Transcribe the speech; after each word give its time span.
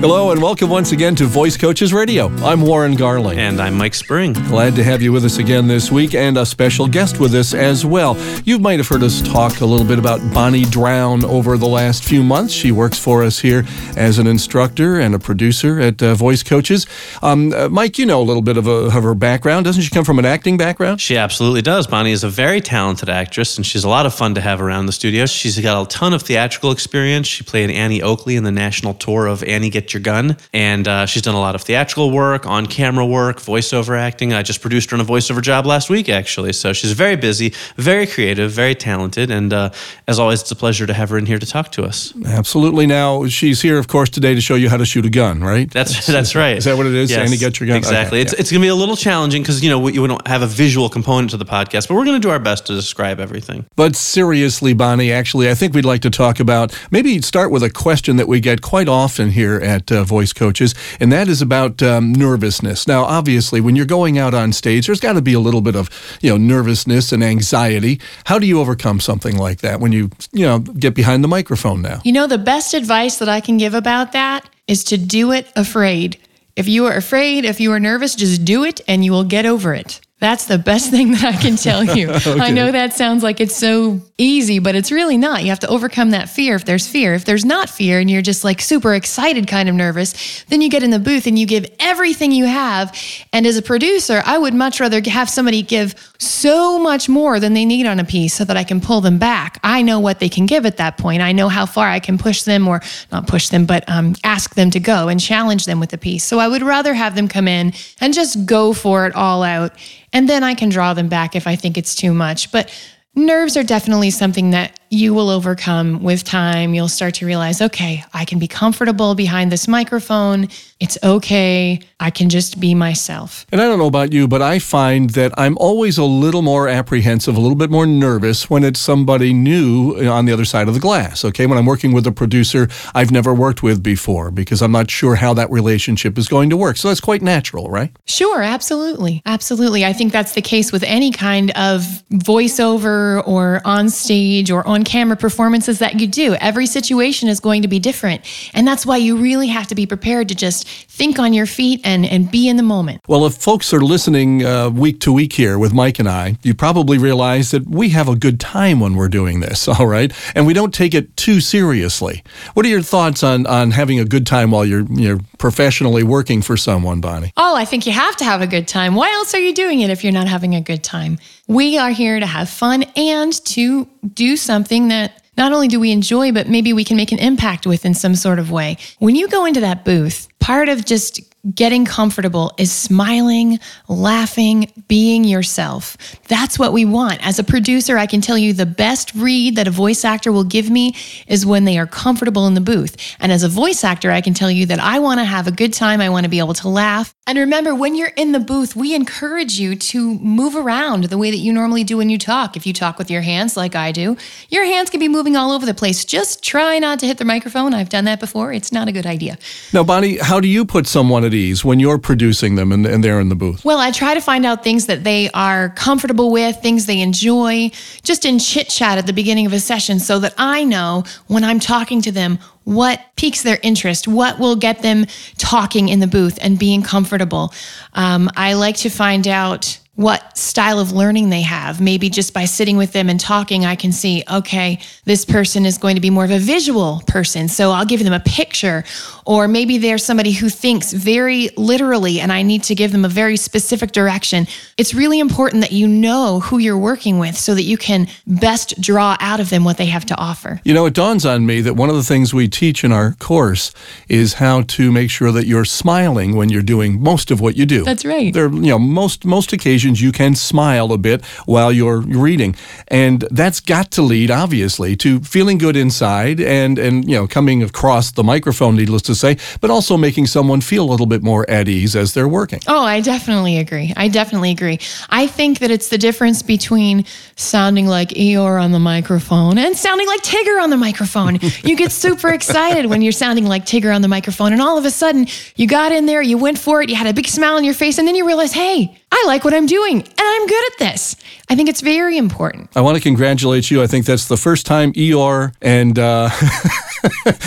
Hello 0.00 0.30
and 0.30 0.40
welcome 0.40 0.70
once 0.70 0.92
again 0.92 1.14
to 1.16 1.26
Voice 1.26 1.58
Coaches 1.58 1.92
Radio. 1.92 2.28
I'm 2.38 2.62
Warren 2.62 2.94
Garling. 2.94 3.38
And 3.38 3.60
I'm 3.60 3.76
Mike 3.76 3.94
Spring. 3.94 4.32
Glad 4.32 4.74
to 4.76 4.82
have 4.82 5.02
you 5.02 5.12
with 5.12 5.26
us 5.26 5.36
again 5.36 5.68
this 5.68 5.92
week 5.92 6.14
and 6.14 6.38
a 6.38 6.46
special 6.46 6.88
guest 6.88 7.20
with 7.20 7.34
us 7.34 7.52
as 7.52 7.84
well. 7.84 8.16
You 8.46 8.58
might 8.58 8.78
have 8.78 8.88
heard 8.88 9.02
us 9.02 9.20
talk 9.20 9.60
a 9.60 9.66
little 9.66 9.86
bit 9.86 9.98
about 9.98 10.18
Bonnie 10.32 10.64
Drown 10.64 11.22
over 11.26 11.58
the 11.58 11.68
last 11.68 12.02
few 12.02 12.22
months. 12.22 12.54
She 12.54 12.72
works 12.72 12.98
for 12.98 13.22
us 13.22 13.40
here 13.40 13.66
as 13.94 14.18
an 14.18 14.26
instructor 14.26 14.98
and 14.98 15.14
a 15.14 15.18
producer 15.18 15.78
at 15.78 16.02
uh, 16.02 16.14
Voice 16.14 16.42
Coaches. 16.42 16.86
Um, 17.20 17.52
uh, 17.52 17.68
Mike, 17.68 17.98
you 17.98 18.06
know 18.06 18.22
a 18.22 18.24
little 18.24 18.40
bit 18.40 18.56
of, 18.56 18.66
a, 18.66 18.86
of 18.86 19.02
her 19.02 19.14
background. 19.14 19.66
Doesn't 19.66 19.82
she 19.82 19.90
come 19.90 20.06
from 20.06 20.18
an 20.18 20.24
acting 20.24 20.56
background? 20.56 21.02
She 21.02 21.18
absolutely 21.18 21.60
does. 21.60 21.86
Bonnie 21.86 22.12
is 22.12 22.24
a 22.24 22.30
very 22.30 22.62
talented 22.62 23.10
actress 23.10 23.58
and 23.58 23.66
she's 23.66 23.84
a 23.84 23.88
lot 23.90 24.06
of 24.06 24.14
fun 24.14 24.34
to 24.36 24.40
have 24.40 24.62
around 24.62 24.86
the 24.86 24.92
studio. 24.92 25.26
She's 25.26 25.60
got 25.60 25.82
a 25.82 25.86
ton 25.90 26.14
of 26.14 26.22
theatrical 26.22 26.70
experience. 26.70 27.26
She 27.26 27.44
played 27.44 27.68
Annie 27.68 28.00
Oakley 28.00 28.36
in 28.36 28.44
the 28.44 28.50
national 28.50 28.94
tour 28.94 29.26
of 29.26 29.42
Annie 29.42 29.68
Get 29.68 29.89
Your 29.92 30.00
Gun. 30.02 30.36
And 30.52 30.86
uh, 30.86 31.06
she's 31.06 31.22
done 31.22 31.34
a 31.34 31.40
lot 31.40 31.54
of 31.54 31.62
theatrical 31.62 32.10
work, 32.10 32.46
on 32.46 32.66
camera 32.66 33.06
work, 33.06 33.38
voiceover 33.38 33.98
acting. 33.98 34.32
I 34.32 34.42
just 34.42 34.60
produced 34.60 34.90
her 34.90 34.96
on 34.96 35.00
a 35.00 35.04
voiceover 35.04 35.42
job 35.42 35.66
last 35.66 35.90
week, 35.90 36.08
actually. 36.08 36.52
So 36.52 36.72
she's 36.72 36.92
very 36.92 37.16
busy, 37.16 37.52
very 37.76 38.06
creative, 38.06 38.50
very 38.50 38.74
talented. 38.74 39.30
And 39.30 39.52
uh, 39.52 39.70
as 40.06 40.18
always, 40.18 40.42
it's 40.42 40.50
a 40.50 40.56
pleasure 40.56 40.86
to 40.86 40.94
have 40.94 41.10
her 41.10 41.18
in 41.18 41.26
here 41.26 41.38
to 41.38 41.46
talk 41.46 41.72
to 41.72 41.84
us. 41.84 42.12
Absolutely. 42.26 42.86
Now, 42.86 43.26
she's 43.26 43.62
here, 43.62 43.78
of 43.78 43.88
course, 43.88 44.10
today 44.10 44.34
to 44.34 44.40
show 44.40 44.54
you 44.54 44.68
how 44.68 44.76
to 44.76 44.86
shoot 44.86 45.04
a 45.06 45.10
gun, 45.10 45.40
right? 45.42 45.70
That's 45.70 46.06
that's 46.20 46.34
right. 46.34 46.56
Is 46.56 46.64
that 46.64 46.76
what 46.76 46.86
it 46.86 46.94
is? 46.94 47.10
Yes, 47.10 47.26
Annie, 47.26 47.36
get 47.36 47.60
your 47.60 47.66
gun. 47.66 47.76
Exactly. 47.76 48.18
Okay, 48.18 48.22
it's 48.22 48.32
yeah. 48.32 48.40
it's 48.40 48.50
going 48.50 48.60
to 48.60 48.64
be 48.64 48.68
a 48.68 48.74
little 48.74 48.96
challenging 48.96 49.42
because, 49.42 49.62
you 49.62 49.70
know, 49.70 49.78
we, 49.78 49.98
we 49.98 50.06
don't 50.06 50.26
have 50.26 50.42
a 50.42 50.46
visual 50.46 50.88
component 50.88 51.30
to 51.30 51.36
the 51.36 51.44
podcast, 51.44 51.88
but 51.88 51.94
we're 51.94 52.04
going 52.04 52.20
to 52.20 52.26
do 52.26 52.30
our 52.30 52.38
best 52.38 52.66
to 52.66 52.74
describe 52.74 53.20
everything. 53.20 53.66
But 53.76 53.96
seriously, 53.96 54.72
Bonnie, 54.72 55.12
actually, 55.12 55.50
I 55.50 55.54
think 55.54 55.74
we'd 55.74 55.84
like 55.84 56.02
to 56.02 56.10
talk 56.10 56.40
about 56.40 56.76
maybe 56.90 57.20
start 57.22 57.50
with 57.50 57.62
a 57.62 57.70
question 57.70 58.16
that 58.16 58.28
we 58.28 58.40
get 58.40 58.62
quite 58.62 58.88
often 58.88 59.30
here 59.30 59.56
at 59.56 59.79
uh, 59.90 60.04
Voice 60.04 60.32
Coaches, 60.32 60.74
and 60.98 61.12
that 61.12 61.28
is 61.28 61.42
about 61.42 61.82
um, 61.82 62.12
nervousness. 62.12 62.86
Now, 62.86 63.04
obviously, 63.04 63.60
when 63.60 63.76
you're 63.76 63.86
going 63.86 64.18
out 64.18 64.34
on 64.34 64.52
stage, 64.52 64.86
there's 64.86 65.00
got 65.00 65.14
to 65.14 65.22
be 65.22 65.32
a 65.32 65.40
little 65.40 65.60
bit 65.60 65.76
of 65.76 65.88
you 66.20 66.30
know 66.30 66.36
nervousness 66.36 67.12
and 67.12 67.22
anxiety. 67.22 68.00
How 68.24 68.38
do 68.38 68.46
you 68.46 68.60
overcome 68.60 69.00
something 69.00 69.36
like 69.36 69.60
that 69.60 69.80
when 69.80 69.92
you 69.92 70.10
you 70.32 70.44
know 70.46 70.58
get 70.58 70.94
behind 70.94 71.22
the 71.22 71.28
microphone 71.28 71.82
now? 71.82 72.00
You 72.04 72.12
know, 72.12 72.26
the 72.26 72.38
best 72.38 72.74
advice 72.74 73.18
that 73.18 73.28
I 73.28 73.40
can 73.40 73.58
give 73.58 73.74
about 73.74 74.12
that 74.12 74.48
is 74.66 74.84
to 74.84 74.96
do 74.96 75.32
it 75.32 75.46
afraid. 75.56 76.18
If 76.56 76.68
you 76.68 76.86
are 76.86 76.94
afraid, 76.94 77.44
if 77.44 77.60
you 77.60 77.72
are 77.72 77.80
nervous, 77.80 78.14
just 78.14 78.44
do 78.44 78.64
it 78.64 78.80
and 78.86 79.04
you 79.04 79.12
will 79.12 79.24
get 79.24 79.46
over 79.46 79.74
it. 79.74 80.00
That's 80.20 80.44
the 80.44 80.58
best 80.58 80.90
thing 80.90 81.12
that 81.12 81.24
I 81.24 81.32
can 81.32 81.56
tell 81.56 81.82
you. 81.82 82.10
I 82.26 82.50
know 82.50 82.70
that 82.70 82.92
sounds 82.92 83.22
like 83.22 83.40
it's 83.40 83.56
so 83.56 84.02
easy, 84.18 84.58
but 84.58 84.74
it's 84.74 84.92
really 84.92 85.16
not. 85.16 85.42
You 85.42 85.48
have 85.48 85.60
to 85.60 85.68
overcome 85.68 86.10
that 86.10 86.28
fear 86.28 86.54
if 86.54 86.66
there's 86.66 86.86
fear. 86.86 87.14
If 87.14 87.24
there's 87.24 87.44
not 87.44 87.70
fear 87.70 87.98
and 87.98 88.10
you're 88.10 88.20
just 88.20 88.44
like 88.44 88.60
super 88.60 88.94
excited, 88.94 89.48
kind 89.48 89.68
of 89.70 89.74
nervous, 89.74 90.44
then 90.44 90.60
you 90.60 90.68
get 90.68 90.82
in 90.82 90.90
the 90.90 90.98
booth 90.98 91.26
and 91.26 91.38
you 91.38 91.46
give 91.46 91.66
everything 91.80 92.32
you 92.32 92.44
have. 92.44 92.94
And 93.32 93.46
as 93.46 93.56
a 93.56 93.62
producer, 93.62 94.22
I 94.26 94.36
would 94.36 94.52
much 94.52 94.78
rather 94.78 95.00
have 95.08 95.30
somebody 95.30 95.62
give 95.62 95.94
so 96.18 96.78
much 96.78 97.08
more 97.08 97.40
than 97.40 97.54
they 97.54 97.64
need 97.64 97.86
on 97.86 97.98
a 97.98 98.04
piece 98.04 98.34
so 98.34 98.44
that 98.44 98.58
I 98.58 98.64
can 98.64 98.82
pull 98.82 99.00
them 99.00 99.18
back. 99.18 99.58
I 99.64 99.80
know 99.80 100.00
what 100.00 100.20
they 100.20 100.28
can 100.28 100.44
give 100.44 100.66
at 100.66 100.76
that 100.76 100.98
point. 100.98 101.22
I 101.22 101.32
know 101.32 101.48
how 101.48 101.64
far 101.64 101.88
I 101.88 101.98
can 101.98 102.18
push 102.18 102.42
them 102.42 102.68
or 102.68 102.82
not 103.10 103.26
push 103.26 103.48
them, 103.48 103.64
but 103.64 103.88
um, 103.88 104.14
ask 104.22 104.54
them 104.54 104.70
to 104.72 104.80
go 104.80 105.08
and 105.08 105.18
challenge 105.18 105.64
them 105.64 105.80
with 105.80 105.90
the 105.90 105.98
piece. 105.98 106.24
So 106.24 106.38
I 106.38 106.46
would 106.46 106.62
rather 106.62 106.92
have 106.92 107.14
them 107.14 107.26
come 107.26 107.48
in 107.48 107.72
and 108.02 108.12
just 108.12 108.44
go 108.44 108.74
for 108.74 109.06
it 109.06 109.14
all 109.14 109.42
out. 109.42 109.72
And 110.12 110.28
then 110.28 110.42
I 110.42 110.54
can 110.54 110.68
draw 110.68 110.94
them 110.94 111.08
back 111.08 111.36
if 111.36 111.46
I 111.46 111.56
think 111.56 111.78
it's 111.78 111.94
too 111.94 112.12
much. 112.12 112.50
But 112.50 112.72
nerves 113.14 113.56
are 113.56 113.62
definitely 113.62 114.10
something 114.10 114.50
that 114.50 114.79
you 114.90 115.14
will 115.14 115.30
overcome 115.30 116.02
with 116.02 116.24
time. 116.24 116.74
You'll 116.74 116.88
start 116.88 117.14
to 117.14 117.26
realize, 117.26 117.62
okay, 117.62 118.04
I 118.12 118.24
can 118.24 118.38
be 118.38 118.48
comfortable 118.48 119.14
behind 119.14 119.52
this 119.52 119.68
microphone. 119.68 120.48
It's 120.80 120.98
okay. 121.02 121.80
I 122.00 122.10
can 122.10 122.28
just 122.28 122.58
be 122.58 122.74
myself. 122.74 123.46
And 123.52 123.60
I 123.60 123.64
don't 123.64 123.78
know 123.78 123.86
about 123.86 124.12
you, 124.12 124.26
but 124.26 124.42
I 124.42 124.58
find 124.58 125.10
that 125.10 125.32
I'm 125.38 125.56
always 125.58 125.96
a 125.96 126.04
little 126.04 126.42
more 126.42 126.68
apprehensive, 126.68 127.36
a 127.36 127.40
little 127.40 127.56
bit 127.56 127.70
more 127.70 127.86
nervous 127.86 128.50
when 128.50 128.64
it's 128.64 128.80
somebody 128.80 129.32
new 129.32 129.94
uh, 129.96 130.10
on 130.10 130.24
the 130.24 130.32
other 130.32 130.44
side 130.44 130.68
of 130.68 130.74
the 130.74 130.80
glass. 130.80 131.24
Okay. 131.24 131.46
When 131.46 131.56
I'm 131.56 131.66
working 131.66 131.92
with 131.92 132.06
a 132.06 132.12
producer 132.12 132.68
I've 132.94 133.10
never 133.10 133.32
worked 133.32 133.62
with 133.62 133.82
before 133.82 134.30
because 134.30 134.62
I'm 134.62 134.72
not 134.72 134.90
sure 134.90 135.14
how 135.16 135.34
that 135.34 135.50
relationship 135.50 136.18
is 136.18 136.28
going 136.28 136.50
to 136.50 136.56
work. 136.56 136.76
So 136.76 136.88
that's 136.88 137.00
quite 137.00 137.22
natural, 137.22 137.70
right? 137.70 137.94
Sure, 138.06 138.42
absolutely. 138.42 139.22
Absolutely. 139.26 139.84
I 139.84 139.92
think 139.92 140.12
that's 140.12 140.32
the 140.32 140.42
case 140.42 140.72
with 140.72 140.82
any 140.82 141.10
kind 141.10 141.50
of 141.52 141.82
voiceover 142.10 143.26
or 143.26 143.60
on 143.64 143.90
stage 143.90 144.50
or 144.50 144.66
on 144.66 144.79
camera 144.84 145.16
performances 145.16 145.78
that 145.78 146.00
you 146.00 146.06
do. 146.06 146.34
Every 146.34 146.66
situation 146.66 147.28
is 147.28 147.40
going 147.40 147.62
to 147.62 147.68
be 147.68 147.78
different. 147.78 148.22
And 148.54 148.66
that's 148.66 148.84
why 148.86 148.96
you 148.96 149.16
really 149.16 149.48
have 149.48 149.66
to 149.68 149.74
be 149.74 149.86
prepared 149.86 150.28
to 150.28 150.34
just 150.34 150.66
think 150.66 151.18
on 151.18 151.32
your 151.32 151.46
feet 151.46 151.80
and, 151.84 152.04
and 152.04 152.30
be 152.30 152.48
in 152.48 152.56
the 152.56 152.62
moment. 152.62 153.00
Well, 153.08 153.26
if 153.26 153.34
folks 153.34 153.72
are 153.72 153.80
listening 153.80 154.44
uh, 154.44 154.70
week 154.70 155.00
to 155.00 155.12
week 155.12 155.32
here 155.32 155.58
with 155.58 155.72
Mike 155.72 155.98
and 155.98 156.08
I, 156.08 156.36
you 156.42 156.54
probably 156.54 156.98
realize 156.98 157.50
that 157.50 157.68
we 157.68 157.90
have 157.90 158.08
a 158.08 158.16
good 158.16 158.38
time 158.40 158.80
when 158.80 158.94
we're 158.94 159.08
doing 159.08 159.40
this, 159.40 159.68
all 159.68 159.86
right? 159.86 160.12
And 160.34 160.46
we 160.46 160.54
don't 160.54 160.74
take 160.74 160.94
it 160.94 161.16
too 161.16 161.40
seriously. 161.40 162.22
What 162.54 162.66
are 162.66 162.68
your 162.68 162.82
thoughts 162.82 163.22
on, 163.22 163.46
on 163.46 163.70
having 163.70 163.98
a 163.98 164.04
good 164.04 164.26
time 164.26 164.50
while 164.50 164.64
you're, 164.64 164.86
you're 164.90 165.20
professionally 165.38 166.02
working 166.02 166.42
for 166.42 166.56
someone, 166.56 167.00
Bonnie? 167.00 167.32
Oh, 167.36 167.56
I 167.56 167.64
think 167.64 167.86
you 167.86 167.92
have 167.92 168.16
to 168.16 168.24
have 168.24 168.40
a 168.40 168.46
good 168.46 168.68
time. 168.68 168.94
Why 168.94 169.10
else 169.12 169.34
are 169.34 169.38
you 169.38 169.54
doing 169.54 169.80
it 169.80 169.90
if 169.90 170.04
you're 170.04 170.12
not 170.12 170.28
having 170.28 170.54
a 170.54 170.60
good 170.60 170.82
time? 170.82 171.18
We 171.50 171.78
are 171.78 171.90
here 171.90 172.20
to 172.20 172.26
have 172.26 172.48
fun 172.48 172.84
and 172.94 173.32
to 173.46 173.88
do 174.14 174.36
something 174.36 174.88
that 174.88 175.22
not 175.36 175.52
only 175.52 175.68
do 175.68 175.80
we 175.80 175.90
enjoy, 175.92 176.32
but 176.32 176.48
maybe 176.48 176.72
we 176.72 176.84
can 176.84 176.96
make 176.96 177.12
an 177.12 177.18
impact 177.18 177.66
with 177.66 177.84
in 177.84 177.94
some 177.94 178.14
sort 178.14 178.38
of 178.38 178.50
way. 178.50 178.76
When 178.98 179.16
you 179.16 179.28
go 179.28 179.46
into 179.46 179.60
that 179.60 179.84
booth, 179.84 180.28
part 180.50 180.68
of 180.68 180.84
just 180.84 181.20
getting 181.54 181.84
comfortable 181.84 182.52
is 182.58 182.70
smiling, 182.70 183.58
laughing, 183.88 184.70
being 184.88 185.24
yourself. 185.24 185.96
That's 186.28 186.58
what 186.58 186.72
we 186.72 186.84
want. 186.84 187.24
As 187.26 187.38
a 187.38 187.44
producer, 187.44 187.96
I 187.96 188.06
can 188.06 188.20
tell 188.20 188.36
you 188.36 188.52
the 188.52 188.66
best 188.66 189.14
read 189.14 189.56
that 189.56 189.66
a 189.66 189.70
voice 189.70 190.04
actor 190.04 190.32
will 190.32 190.44
give 190.44 190.68
me 190.68 190.94
is 191.26 191.46
when 191.46 191.64
they 191.64 191.78
are 191.78 191.86
comfortable 191.86 192.46
in 192.46 192.54
the 192.54 192.60
booth. 192.60 192.96
And 193.20 193.32
as 193.32 193.42
a 193.42 193.48
voice 193.48 193.84
actor, 193.84 194.10
I 194.10 194.20
can 194.20 194.34
tell 194.34 194.50
you 194.50 194.66
that 194.66 194.80
I 194.80 194.98
want 194.98 195.20
to 195.20 195.24
have 195.24 195.46
a 195.46 195.52
good 195.52 195.72
time. 195.72 196.00
I 196.00 196.10
want 196.10 196.24
to 196.24 196.30
be 196.30 196.40
able 196.40 196.54
to 196.54 196.68
laugh. 196.68 197.14
And 197.26 197.38
remember, 197.38 197.74
when 197.74 197.94
you're 197.94 198.12
in 198.16 198.32
the 198.32 198.40
booth, 198.40 198.74
we 198.74 198.94
encourage 198.94 199.58
you 199.58 199.76
to 199.76 200.18
move 200.18 200.56
around 200.56 201.04
the 201.04 201.16
way 201.16 201.30
that 201.30 201.36
you 201.36 201.52
normally 201.52 201.84
do 201.84 201.96
when 201.96 202.10
you 202.10 202.18
talk. 202.18 202.56
If 202.56 202.66
you 202.66 202.72
talk 202.72 202.98
with 202.98 203.10
your 203.10 203.22
hands 203.22 203.56
like 203.56 203.76
I 203.76 203.92
do, 203.92 204.16
your 204.48 204.64
hands 204.64 204.90
can 204.90 204.98
be 204.98 205.08
moving 205.08 205.36
all 205.36 205.52
over 205.52 205.64
the 205.64 205.74
place. 205.74 206.04
Just 206.04 206.42
try 206.42 206.78
not 206.80 206.98
to 206.98 207.06
hit 207.06 207.18
the 207.18 207.24
microphone. 207.24 207.72
I've 207.72 207.88
done 207.88 208.04
that 208.06 208.20
before. 208.20 208.52
It's 208.52 208.72
not 208.72 208.88
a 208.88 208.92
good 208.92 209.06
idea. 209.06 209.38
Now, 209.72 209.84
Bonnie, 209.84 210.18
how 210.18 210.39
do 210.40 210.48
you 210.48 210.64
put 210.64 210.86
someone 210.86 211.24
at 211.24 211.34
ease 211.34 211.64
when 211.64 211.80
you're 211.80 211.98
producing 211.98 212.54
them 212.54 212.72
and, 212.72 212.86
and 212.86 213.02
they're 213.02 213.20
in 213.20 213.28
the 213.28 213.34
booth? 213.34 213.64
Well, 213.64 213.78
I 213.78 213.90
try 213.90 214.14
to 214.14 214.20
find 214.20 214.44
out 214.44 214.64
things 214.64 214.86
that 214.86 215.04
they 215.04 215.30
are 215.30 215.70
comfortable 215.70 216.30
with, 216.30 216.56
things 216.62 216.86
they 216.86 217.00
enjoy, 217.00 217.70
just 218.02 218.24
in 218.24 218.38
chit 218.38 218.68
chat 218.68 218.98
at 218.98 219.06
the 219.06 219.12
beginning 219.12 219.46
of 219.46 219.52
a 219.52 219.60
session 219.60 219.98
so 220.00 220.18
that 220.20 220.34
I 220.38 220.64
know 220.64 221.04
when 221.26 221.44
I'm 221.44 221.60
talking 221.60 222.02
to 222.02 222.12
them 222.12 222.38
what 222.64 223.00
piques 223.16 223.42
their 223.42 223.58
interest, 223.62 224.06
what 224.06 224.38
will 224.38 224.56
get 224.56 224.82
them 224.82 225.06
talking 225.38 225.88
in 225.88 226.00
the 226.00 226.06
booth 226.06 226.38
and 226.40 226.58
being 226.58 226.82
comfortable. 226.82 227.52
Um, 227.94 228.30
I 228.36 228.54
like 228.54 228.76
to 228.78 228.90
find 228.90 229.26
out 229.26 229.78
what 230.00 230.38
style 230.38 230.78
of 230.78 230.92
learning 230.92 231.28
they 231.28 231.42
have. 231.42 231.78
Maybe 231.78 232.08
just 232.08 232.32
by 232.32 232.46
sitting 232.46 232.78
with 232.78 232.92
them 232.92 233.10
and 233.10 233.20
talking, 233.20 233.66
I 233.66 233.76
can 233.76 233.92
see, 233.92 234.24
okay, 234.30 234.78
this 235.04 235.26
person 235.26 235.66
is 235.66 235.76
going 235.76 235.96
to 235.96 236.00
be 236.00 236.08
more 236.08 236.24
of 236.24 236.30
a 236.30 236.38
visual 236.38 237.02
person. 237.06 237.48
So 237.48 237.70
I'll 237.70 237.84
give 237.84 238.02
them 238.02 238.14
a 238.14 238.20
picture. 238.20 238.82
Or 239.26 239.46
maybe 239.46 239.76
they're 239.76 239.98
somebody 239.98 240.32
who 240.32 240.48
thinks 240.48 240.94
very 240.94 241.50
literally 241.58 242.18
and 242.18 242.32
I 242.32 242.40
need 242.40 242.62
to 242.64 242.74
give 242.74 242.92
them 242.92 243.04
a 243.04 243.10
very 243.10 243.36
specific 243.36 243.92
direction. 243.92 244.46
It's 244.78 244.94
really 244.94 245.20
important 245.20 245.60
that 245.60 245.72
you 245.72 245.86
know 245.86 246.40
who 246.40 246.56
you're 246.56 246.78
working 246.78 247.18
with 247.18 247.36
so 247.36 247.54
that 247.54 247.64
you 247.64 247.76
can 247.76 248.08
best 248.26 248.80
draw 248.80 249.18
out 249.20 249.38
of 249.38 249.50
them 249.50 249.64
what 249.64 249.76
they 249.76 249.86
have 249.86 250.06
to 250.06 250.16
offer. 250.16 250.62
You 250.64 250.72
know, 250.72 250.86
it 250.86 250.94
dawns 250.94 251.26
on 251.26 251.44
me 251.44 251.60
that 251.60 251.74
one 251.74 251.90
of 251.90 251.96
the 251.96 252.02
things 252.02 252.32
we 252.32 252.48
teach 252.48 252.84
in 252.84 252.90
our 252.90 253.12
course 253.18 253.74
is 254.08 254.34
how 254.34 254.62
to 254.62 254.90
make 254.90 255.10
sure 255.10 255.30
that 255.30 255.46
you're 255.46 255.66
smiling 255.66 256.36
when 256.36 256.48
you're 256.48 256.62
doing 256.62 257.02
most 257.02 257.30
of 257.30 257.42
what 257.42 257.54
you 257.58 257.66
do. 257.66 257.84
That's 257.84 258.06
right. 258.06 258.32
There, 258.32 258.50
you 258.50 258.70
know, 258.70 258.78
most 258.78 259.26
most 259.26 259.52
occasions 259.52 259.89
you 259.98 260.12
can 260.12 260.34
smile 260.34 260.92
a 260.92 260.98
bit 260.98 261.24
while 261.46 261.72
you're 261.72 262.00
reading, 262.00 262.54
and 262.88 263.24
that's 263.30 263.60
got 263.60 263.90
to 263.92 264.02
lead, 264.02 264.30
obviously, 264.30 264.96
to 264.96 265.20
feeling 265.20 265.58
good 265.58 265.76
inside 265.76 266.40
and 266.40 266.78
and 266.78 267.08
you 267.08 267.16
know 267.16 267.26
coming 267.26 267.62
across 267.62 268.10
the 268.12 268.24
microphone, 268.24 268.76
needless 268.76 269.02
to 269.02 269.14
say, 269.14 269.38
but 269.60 269.70
also 269.70 269.96
making 269.96 270.26
someone 270.26 270.60
feel 270.60 270.84
a 270.84 270.90
little 270.90 271.06
bit 271.06 271.22
more 271.22 271.48
at 271.48 271.68
ease 271.68 271.96
as 271.96 272.14
they're 272.14 272.28
working. 272.28 272.60
Oh, 272.66 272.84
I 272.84 273.00
definitely 273.00 273.58
agree. 273.58 273.92
I 273.96 274.08
definitely 274.08 274.50
agree. 274.50 274.78
I 275.08 275.26
think 275.26 275.60
that 275.60 275.70
it's 275.70 275.88
the 275.88 275.98
difference 275.98 276.42
between 276.42 277.04
sounding 277.36 277.86
like 277.86 278.10
Eeyore 278.10 278.62
on 278.62 278.72
the 278.72 278.78
microphone 278.78 279.58
and 279.58 279.76
sounding 279.76 280.06
like 280.06 280.22
Tigger 280.22 280.62
on 280.62 280.70
the 280.70 280.76
microphone. 280.76 281.38
you 281.64 281.76
get 281.76 281.92
super 281.92 282.28
excited 282.28 282.86
when 282.86 283.02
you're 283.02 283.12
sounding 283.12 283.46
like 283.46 283.64
Tigger 283.64 283.94
on 283.94 284.02
the 284.02 284.08
microphone, 284.08 284.52
and 284.52 284.60
all 284.60 284.78
of 284.78 284.84
a 284.84 284.90
sudden 284.90 285.26
you 285.56 285.66
got 285.66 285.92
in 285.92 286.06
there, 286.06 286.22
you 286.22 286.38
went 286.38 286.58
for 286.58 286.82
it, 286.82 286.90
you 286.90 286.96
had 286.96 287.06
a 287.06 287.14
big 287.14 287.26
smile 287.26 287.56
on 287.56 287.64
your 287.64 287.74
face, 287.74 287.98
and 287.98 288.06
then 288.06 288.14
you 288.14 288.26
realize, 288.26 288.52
hey, 288.52 288.99
I 289.12 289.24
like 289.26 289.44
what 289.44 289.52
I'm 289.54 289.66
doing 289.66 290.00
and 290.02 290.12
I'm 290.18 290.46
good 290.46 290.72
at 290.72 290.78
this. 290.78 291.16
I 291.48 291.56
think 291.56 291.68
it's 291.68 291.80
very 291.80 292.16
important. 292.16 292.70
I 292.76 292.80
want 292.80 292.96
to 292.96 293.02
congratulate 293.02 293.70
you. 293.70 293.82
I 293.82 293.86
think 293.88 294.06
that's 294.06 294.28
the 294.28 294.36
first 294.36 294.66
time 294.66 294.92
Eeyore 294.92 295.52
and 295.60 295.98
uh, 295.98 296.30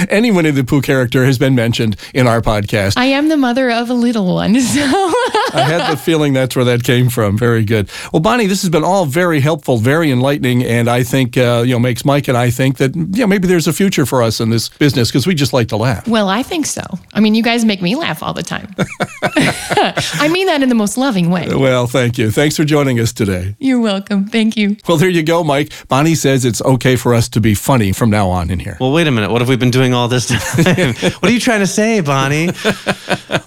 any 0.10 0.30
Winnie 0.32 0.52
the 0.52 0.64
Pooh 0.66 0.82
character 0.82 1.24
has 1.26 1.38
been 1.38 1.56
mentioned 1.56 1.96
in 2.14 2.28
our 2.28 2.42
podcast. 2.42 2.96
I 2.98 3.06
am 3.06 3.30
the 3.30 3.38
mother 3.38 3.72
of 3.72 3.90
a 3.90 3.94
little 3.94 4.34
one, 4.34 4.54
so 4.60 4.82
I 4.82 5.62
had 5.66 5.92
the 5.92 5.98
feeling 5.98 6.34
that's 6.34 6.54
where 6.56 6.66
that 6.66 6.84
came 6.84 7.10
from. 7.10 7.38
Very 7.38 7.64
good. 7.64 7.90
Well, 8.12 8.20
Bonnie, 8.20 8.46
this 8.48 8.62
has 8.62 8.70
been 8.70 8.84
all 8.84 9.06
very 9.06 9.40
helpful, 9.40 9.78
very 9.78 10.12
enlightening, 10.12 10.64
and 10.64 10.90
I 10.90 11.04
think 11.04 11.38
uh, 11.38 11.64
you 11.66 11.74
know 11.74 11.80
makes 11.80 12.04
Mike 12.04 12.28
and 12.28 12.38
I 12.38 12.50
think 12.50 12.78
that 12.78 12.94
yeah 12.96 13.26
maybe 13.26 13.48
there's 13.48 13.68
a 13.68 13.74
future 13.74 14.06
for 14.06 14.22
us 14.22 14.42
in 14.42 14.50
this 14.50 14.68
business 14.68 15.10
because 15.10 15.26
we 15.26 15.34
just 15.34 15.54
like 15.54 15.70
to 15.70 15.78
laugh. 15.78 16.08
well, 16.10 16.28
I 16.28 16.44
think 16.44 16.66
so. 16.66 16.84
I 17.14 17.22
mean, 17.22 17.36
you 17.36 17.44
guys 17.44 17.64
make 17.64 17.82
me 17.82 17.96
laugh 17.96 18.22
all 18.22 18.34
the 18.34 18.44
time. 18.44 18.76
I 19.22 20.30
mean 20.32 20.48
that 20.48 20.62
in 20.62 20.68
the 20.70 20.76
most 20.76 20.98
loving 20.98 21.30
way. 21.30 21.48
Well, 21.54 21.88
thank 21.88 22.18
you. 22.18 22.32
Thanks 22.32 22.58
for 22.58 22.64
joining 22.64 23.00
us 23.00 23.14
today. 23.14 23.56
You're 23.60 23.80
welcome. 23.80 24.26
Thank 24.26 24.58
you. 24.58 24.78
Well, 24.88 24.98
there 24.98 25.10
you 25.10 25.24
go, 25.24 25.44
Mike. 25.44 25.72
Bonnie 25.88 26.16
says 26.16 26.46
it's 26.46 26.62
okay 26.62 26.96
for 26.96 27.14
us 27.14 27.30
to 27.30 27.42
be 27.42 27.54
funny 27.54 27.92
from 27.92 28.10
now 28.10 28.30
on 28.30 28.50
in 28.50 28.60
here. 28.60 28.78
Well, 28.80 28.92
wait 28.92 29.08
a 29.08 29.12
minute. 29.12 29.32
What 29.32 29.42
have 29.42 29.50
we 29.50 29.56
been 29.56 29.72
doing 29.72 29.94
all 29.94 30.08
this 30.08 30.28
time? 30.28 30.94
what 31.20 31.24
are 31.24 31.32
you 31.32 31.40
trying 31.40 31.60
to 31.60 31.68
say, 31.68 32.02
Bonnie? 32.02 32.50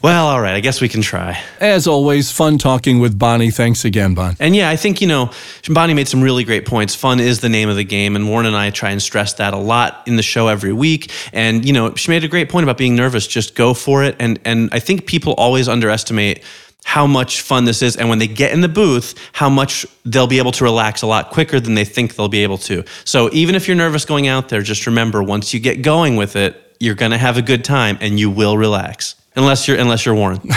well, 0.03 0.29
all 0.29 0.41
right. 0.41 0.55
I 0.55 0.61
guess 0.61 0.81
we 0.81 0.89
can 0.89 1.03
try. 1.03 1.43
As 1.61 1.87
always, 1.87 2.31
fun 2.31 2.59
talking 2.59 3.01
with 3.01 3.19
Bonnie. 3.19 3.51
Thanks 3.51 3.85
again, 3.85 4.15
Bon. 4.15 4.37
And 4.39 4.55
yeah, 4.55 4.71
I 4.71 4.77
think, 4.77 5.01
you 5.01 5.09
know, 5.09 5.31
Bonnie 5.69 5.95
made 5.95 6.09
some 6.09 6.23
really 6.23 6.45
great 6.45 6.67
points. 6.67 6.95
Fun 6.95 7.21
is 7.21 7.41
the 7.41 7.49
name 7.49 7.69
of 7.69 7.77
the 7.77 7.85
game. 7.85 8.15
And 8.17 8.29
Warren 8.29 8.47
and 8.47 8.57
I 8.57 8.71
try 8.71 8.91
and 8.91 9.03
stress 9.03 9.35
that 9.35 9.53
a 9.53 9.59
lot 9.59 10.03
in 10.07 10.17
the 10.17 10.23
show 10.23 10.49
every 10.49 10.73
week. 10.73 11.11
And, 11.33 11.65
you 11.65 11.73
know, 11.73 11.95
she 11.95 12.11
made 12.11 12.25
a 12.25 12.29
great 12.29 12.49
point 12.49 12.65
about 12.65 12.79
being 12.79 12.95
nervous. 12.95 13.27
Just 13.27 13.55
go 13.55 13.75
for 13.75 14.05
it. 14.05 14.17
And, 14.19 14.39
and 14.45 14.69
I 14.73 14.79
think 14.79 15.07
people 15.07 15.35
always 15.35 15.69
underestimate 15.69 16.43
how 16.87 17.05
much 17.05 17.41
fun 17.43 17.65
this 17.65 17.83
is. 17.83 17.97
And 17.97 18.09
when 18.09 18.21
they 18.21 18.29
get 18.29 18.53
in 18.53 18.61
the 18.61 18.69
booth, 18.69 19.19
how 19.33 19.51
much 19.51 19.85
they'll 20.05 20.29
be 20.29 20.39
able 20.39 20.53
to 20.53 20.63
relax 20.63 21.03
a 21.03 21.07
lot 21.09 21.31
quicker 21.31 21.59
than 21.59 21.75
they 21.75 21.85
think 21.85 22.15
they'll 22.15 22.29
be 22.29 22.45
able 22.45 22.59
to. 22.59 22.85
So 23.05 23.29
even 23.33 23.57
if 23.57 23.67
you're 23.67 23.77
nervous 23.77 24.05
going 24.05 24.29
out 24.29 24.51
there, 24.51 24.63
just 24.63 24.87
remember 24.87 25.21
once 25.21 25.53
you 25.53 25.59
get 25.59 25.83
going 25.83 26.15
with 26.15 26.37
it, 26.37 26.77
you're 26.79 26.95
going 26.95 27.11
to 27.11 27.19
have 27.19 27.37
a 27.37 27.43
good 27.43 27.65
time 27.65 27.99
and 28.01 28.21
you 28.21 28.31
will 28.31 28.57
relax. 28.57 29.17
Unless 29.37 29.69
you're 29.69 29.77
unless 29.79 30.07
you're 30.07 30.15
Warren. 30.15 30.39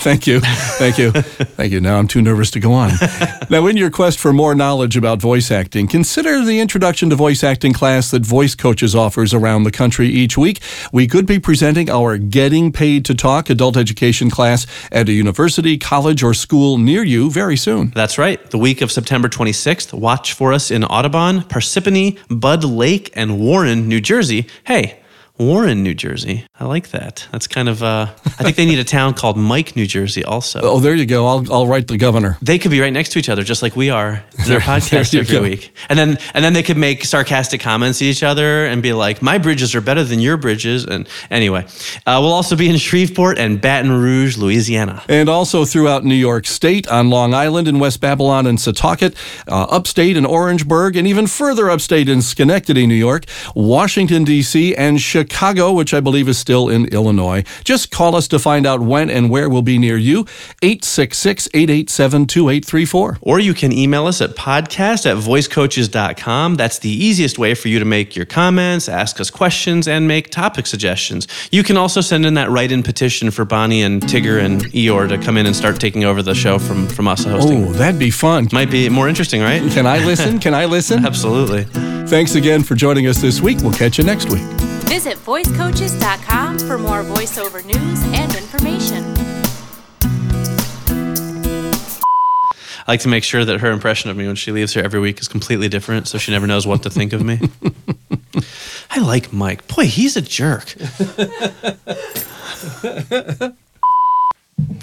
Thank 0.00 0.26
you. 0.26 0.40
Thank 0.40 0.98
you. 0.98 1.12
Thank 1.12 1.72
you. 1.72 1.80
Now 1.80 1.98
I'm 1.98 2.08
too 2.08 2.20
nervous 2.20 2.50
to 2.52 2.60
go 2.60 2.72
on. 2.72 2.90
now, 3.48 3.66
in 3.66 3.76
your 3.76 3.90
quest 3.90 4.18
for 4.18 4.32
more 4.32 4.56
knowledge 4.56 4.96
about 4.96 5.20
voice 5.20 5.52
acting, 5.52 5.86
consider 5.86 6.44
the 6.44 6.58
introduction 6.58 7.10
to 7.10 7.16
voice 7.16 7.44
acting 7.44 7.72
class 7.72 8.10
that 8.10 8.26
Voice 8.26 8.56
Coaches 8.56 8.96
offers 8.96 9.32
around 9.32 9.62
the 9.62 9.70
country 9.70 10.08
each 10.08 10.36
week. 10.36 10.60
We 10.92 11.06
could 11.06 11.26
be 11.26 11.38
presenting 11.38 11.88
our 11.88 12.18
Getting 12.18 12.72
Paid 12.72 13.04
to 13.04 13.14
Talk 13.14 13.50
adult 13.50 13.76
education 13.76 14.30
class 14.30 14.66
at 14.90 15.08
a 15.08 15.12
university, 15.12 15.78
college, 15.78 16.24
or 16.24 16.34
school 16.34 16.76
near 16.76 17.04
you 17.04 17.30
very 17.30 17.56
soon. 17.56 17.90
That's 17.90 18.18
right. 18.18 18.50
The 18.50 18.58
week 18.58 18.80
of 18.80 18.90
September 18.90 19.28
26th, 19.28 19.92
watch 19.92 20.32
for 20.32 20.52
us 20.52 20.72
in 20.72 20.82
Audubon, 20.82 21.42
Parsippany, 21.42 22.18
Bud 22.28 22.64
Lake, 22.64 23.12
and 23.14 23.38
Warren, 23.38 23.88
New 23.88 24.00
Jersey. 24.00 24.48
Hey, 24.64 25.00
Warren, 25.38 25.82
New 25.82 25.94
Jersey. 25.94 26.46
I 26.58 26.64
like 26.64 26.90
that. 26.90 27.28
That's 27.30 27.46
kind 27.46 27.68
of, 27.68 27.82
uh, 27.82 28.06
I 28.24 28.42
think 28.42 28.56
they 28.56 28.66
need 28.66 28.80
a 28.80 28.84
town 28.84 29.14
called 29.14 29.36
Mike, 29.36 29.76
New 29.76 29.86
Jersey 29.86 30.24
also. 30.24 30.60
Oh, 30.62 30.80
there 30.80 30.94
you 30.96 31.06
go. 31.06 31.26
I'll, 31.26 31.52
I'll 31.52 31.66
write 31.66 31.86
the 31.86 31.96
governor. 31.96 32.36
They 32.42 32.58
could 32.58 32.72
be 32.72 32.80
right 32.80 32.92
next 32.92 33.10
to 33.10 33.20
each 33.20 33.28
other, 33.28 33.44
just 33.44 33.62
like 33.62 33.76
we 33.76 33.88
are 33.90 34.24
their 34.46 34.58
podcast 34.70 35.16
every 35.16 35.32
go. 35.36 35.42
week. 35.42 35.72
And 35.88 35.96
then, 35.98 36.18
and 36.34 36.44
then 36.44 36.54
they 36.54 36.64
could 36.64 36.76
make 36.76 37.04
sarcastic 37.04 37.60
comments 37.60 38.02
at 38.02 38.06
each 38.06 38.24
other 38.24 38.66
and 38.66 38.82
be 38.82 38.92
like, 38.92 39.22
"My 39.22 39.38
bridges 39.38 39.74
are 39.76 39.80
better 39.80 40.02
than 40.02 40.18
your 40.18 40.36
bridges." 40.36 40.84
And 40.84 41.08
anyway, 41.30 41.66
uh, 42.04 42.18
we'll 42.20 42.32
also 42.32 42.56
be 42.56 42.68
in 42.68 42.76
Shreveport 42.76 43.38
and 43.38 43.60
Baton 43.60 43.92
Rouge, 43.92 44.36
Louisiana. 44.38 45.04
And 45.08 45.28
also 45.28 45.64
throughout 45.64 46.04
New 46.04 46.16
York 46.16 46.46
State, 46.46 46.88
on 46.88 47.10
Long 47.10 47.32
Island, 47.32 47.68
in 47.68 47.78
West 47.78 48.00
Babylon 48.00 48.46
and 48.46 48.58
Setauket, 48.58 49.14
uh, 49.46 49.66
upstate 49.70 50.16
in 50.16 50.26
Orangeburg, 50.26 50.96
and 50.96 51.06
even 51.06 51.28
further 51.28 51.70
upstate 51.70 52.08
in 52.08 52.22
Schenectady, 52.22 52.86
New 52.88 52.94
York, 52.94 53.24
Washington, 53.54 54.24
D.C., 54.24 54.74
and 54.74 55.00
Chicago, 55.00 55.27
which 55.74 55.94
I 55.94 56.00
believe 56.00 56.28
is 56.28 56.38
still 56.38 56.68
in 56.68 56.86
Illinois. 56.86 57.44
Just 57.64 57.90
call 57.90 58.16
us 58.16 58.28
to 58.28 58.38
find 58.38 58.66
out 58.66 58.80
when 58.80 59.10
and 59.10 59.30
where 59.30 59.48
we'll 59.48 59.62
be 59.62 59.78
near 59.78 59.96
you. 59.96 60.20
866 60.62 61.48
887 61.54 62.26
2834. 62.26 63.18
Or 63.20 63.38
you 63.38 63.54
can 63.54 63.72
email 63.72 64.06
us 64.06 64.20
at 64.20 64.30
podcast 64.30 65.06
at 65.06 65.16
voicecoaches.com. 65.16 66.56
That's 66.56 66.78
the 66.78 66.90
easiest 66.90 67.38
way 67.38 67.54
for 67.54 67.68
you 67.68 67.78
to 67.78 67.84
make 67.84 68.16
your 68.16 68.26
comments, 68.26 68.88
ask 68.88 69.20
us 69.20 69.30
questions, 69.30 69.86
and 69.88 70.08
make 70.08 70.30
topic 70.30 70.66
suggestions. 70.66 71.26
You 71.50 71.62
can 71.62 71.76
also 71.76 72.00
send 72.00 72.26
in 72.26 72.34
that 72.34 72.50
write 72.50 72.72
in 72.72 72.82
petition 72.82 73.30
for 73.30 73.44
Bonnie 73.44 73.82
and 73.82 74.02
Tigger 74.02 74.42
and 74.42 74.62
Eeyore 74.72 75.08
to 75.08 75.18
come 75.18 75.36
in 75.36 75.46
and 75.46 75.54
start 75.54 75.80
taking 75.80 76.04
over 76.04 76.22
the 76.22 76.34
show 76.34 76.58
from, 76.58 76.86
from 76.88 77.08
us 77.08 77.24
hosting. 77.24 77.64
Oh, 77.64 77.72
that'd 77.72 77.98
be 77.98 78.10
fun. 78.10 78.48
Might 78.52 78.70
be 78.70 78.88
more 78.88 79.08
interesting, 79.08 79.42
right? 79.42 79.62
Can 79.72 79.86
I 79.86 80.04
listen? 80.04 80.38
Can 80.38 80.54
I 80.54 80.64
listen? 80.64 81.04
Absolutely. 81.06 81.64
Thanks 82.08 82.34
again 82.34 82.62
for 82.62 82.74
joining 82.74 83.06
us 83.06 83.20
this 83.20 83.40
week. 83.40 83.58
We'll 83.60 83.72
catch 83.72 83.98
you 83.98 84.04
next 84.04 84.30
week. 84.30 84.67
Visit 84.88 85.18
voicecoaches.com 85.18 86.58
for 86.60 86.78
more 86.78 87.02
voiceover 87.02 87.64
news 87.64 88.02
and 88.14 88.34
information. 88.34 89.04
I 92.86 92.92
like 92.92 93.00
to 93.00 93.08
make 93.08 93.22
sure 93.22 93.44
that 93.44 93.60
her 93.60 93.70
impression 93.70 94.08
of 94.10 94.16
me 94.16 94.26
when 94.26 94.34
she 94.36 94.50
leaves 94.50 94.72
here 94.72 94.82
every 94.82 94.98
week 94.98 95.20
is 95.20 95.28
completely 95.28 95.68
different, 95.68 96.08
so 96.08 96.16
she 96.16 96.32
never 96.32 96.46
knows 96.46 96.66
what 96.66 96.82
to 96.84 96.90
think 96.90 97.12
of 97.12 97.22
me. 97.22 97.38
I 98.90 99.00
like 99.00 99.30
Mike. 99.30 99.68
Boy, 99.68 99.84
he's 99.84 100.16
a 100.16 100.22
jerk. 100.22 100.74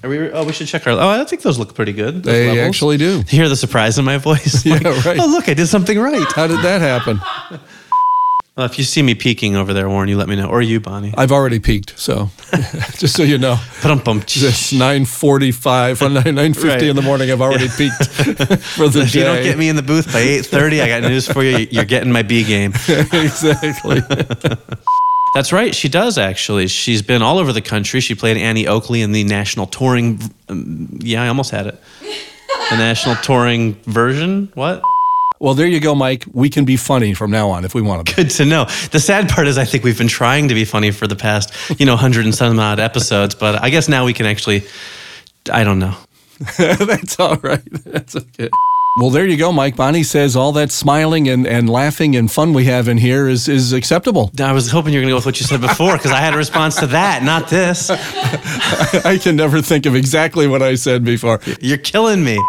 Are 0.03 0.09
we? 0.09 0.29
Oh, 0.31 0.43
we 0.45 0.53
should 0.53 0.67
check 0.67 0.85
our. 0.87 0.93
Oh, 0.93 1.09
I 1.09 1.23
think 1.25 1.41
those 1.41 1.57
look 1.57 1.73
pretty 1.73 1.93
good. 1.93 2.23
They 2.23 2.47
levels. 2.47 2.67
actually 2.67 2.97
do. 2.97 3.17
You 3.17 3.23
hear 3.23 3.49
the 3.49 3.55
surprise 3.55 3.97
in 3.97 4.05
my 4.05 4.17
voice? 4.17 4.63
Yeah, 4.65 4.75
Like, 4.75 5.05
right. 5.05 5.19
Oh, 5.19 5.25
look, 5.27 5.49
I 5.49 5.53
did 5.55 5.67
something 5.67 5.99
right. 5.99 6.31
How 6.33 6.45
did 6.47 6.59
that 6.59 6.81
happen? 6.81 7.19
Well, 8.57 8.65
if 8.65 8.77
you 8.77 8.85
see 8.85 9.01
me 9.01 9.15
peaking 9.15 9.57
over 9.57 9.73
there, 9.73 9.89
Warren, 9.89 10.07
you 10.07 10.15
let 10.17 10.29
me 10.29 10.37
know, 10.37 10.47
or 10.47 10.61
you, 10.61 10.79
Bonnie. 10.79 11.13
I've 11.17 11.33
already 11.33 11.59
peaked, 11.59 11.99
so 11.99 12.29
just 12.97 13.17
so 13.17 13.23
you 13.23 13.37
know. 13.37 13.57
It's 13.83 14.71
9.45, 14.71 16.01
or 16.01 16.09
9, 16.09 16.23
9.50 16.23 16.63
Right. 16.63 16.83
in 16.83 16.95
the 16.95 17.01
morning. 17.01 17.29
I've 17.31 17.41
already 17.41 17.67
peaked 17.77 18.07
for 18.63 18.87
the 18.87 19.01
If 19.01 19.11
day. 19.11 19.19
you 19.19 19.25
don't 19.25 19.43
get 19.43 19.57
me 19.57 19.67
in 19.67 19.75
the 19.75 19.81
booth 19.83 20.11
by 20.13 20.19
eight 20.19 20.45
thirty, 20.45 20.79
I 20.81 20.87
got 20.87 21.01
news 21.03 21.27
for 21.29 21.43
you. 21.43 21.67
You're 21.69 21.83
getting 21.83 22.13
my 22.13 22.21
B 22.23 22.45
game. 22.45 22.71
exactly. 22.87 23.99
That's 25.33 25.51
right. 25.51 25.75
She 25.75 25.89
does 25.89 26.17
actually. 26.17 26.67
She's 26.69 27.01
been 27.01 27.21
all 27.21 27.39
over 27.39 27.51
the 27.51 27.61
country. 27.61 27.99
She 27.99 28.15
played 28.15 28.37
Annie 28.37 28.67
Oakley 28.67 29.01
in 29.01 29.11
the 29.11 29.25
national 29.25 29.67
touring. 29.67 30.21
Um, 30.47 30.97
yeah, 31.01 31.23
I 31.23 31.27
almost 31.27 31.51
had 31.51 31.67
it. 31.67 31.77
The 32.69 32.77
national 32.77 33.15
touring 33.17 33.73
version. 33.83 34.49
What? 34.53 34.81
Well, 35.39 35.53
there 35.53 35.67
you 35.67 35.79
go, 35.79 35.95
Mike. 35.95 36.25
We 36.31 36.49
can 36.49 36.65
be 36.65 36.77
funny 36.77 37.13
from 37.13 37.31
now 37.31 37.49
on 37.49 37.65
if 37.65 37.75
we 37.75 37.81
want 37.81 38.07
to. 38.07 38.15
Be. 38.15 38.23
Good 38.23 38.31
to 38.35 38.45
know. 38.45 38.65
The 38.91 38.99
sad 38.99 39.29
part 39.29 39.47
is, 39.47 39.57
I 39.57 39.65
think 39.65 39.83
we've 39.83 39.97
been 39.97 40.07
trying 40.07 40.47
to 40.47 40.53
be 40.53 40.65
funny 40.65 40.91
for 40.91 41.07
the 41.07 41.15
past, 41.15 41.53
you 41.79 41.85
know, 41.85 41.95
hundred 41.95 42.25
and 42.25 42.33
some 42.33 42.59
odd 42.59 42.79
episodes. 42.79 43.35
But 43.35 43.61
I 43.61 43.69
guess 43.69 43.89
now 43.89 44.05
we 44.05 44.13
can 44.13 44.25
actually. 44.25 44.63
I 45.51 45.63
don't 45.63 45.79
know. 45.79 45.95
That's 46.57 47.19
all 47.19 47.35
right. 47.37 47.61
That's 47.85 48.15
okay. 48.15 48.49
Well, 48.97 49.09
there 49.09 49.27
you 49.27 49.35
go, 49.35 49.51
Mike. 49.51 49.75
Bonnie 49.75 50.03
says 50.03 50.37
all 50.37 50.53
that 50.53 50.71
smiling 50.71 51.27
and, 51.27 51.45
and 51.45 51.69
laughing 51.69 52.15
and 52.15 52.31
fun 52.31 52.53
we 52.53 52.63
have 52.65 52.87
in 52.87 52.97
here 52.97 53.27
is, 53.27 53.49
is 53.49 53.73
acceptable. 53.73 54.31
I 54.39 54.53
was 54.53 54.71
hoping 54.71 54.93
you 54.93 54.99
were 54.99 55.01
going 55.01 55.09
to 55.09 55.11
go 55.11 55.17
with 55.17 55.25
what 55.25 55.39
you 55.41 55.45
said 55.45 55.59
before 55.59 55.97
because 55.97 56.11
I 56.11 56.21
had 56.21 56.33
a 56.33 56.37
response 56.37 56.77
to 56.77 56.87
that, 56.87 57.21
not 57.21 57.49
this. 57.49 57.89
I 59.05 59.19
can 59.21 59.35
never 59.35 59.61
think 59.61 59.85
of 59.85 59.95
exactly 59.95 60.47
what 60.47 60.61
I 60.61 60.75
said 60.75 61.03
before. 61.03 61.41
You're 61.59 61.77
killing 61.77 62.23
me. 62.23 62.39